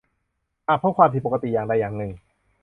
[0.67, 2.11] หากพบความผิดปกติอย่างใดอย่างหนึ่ง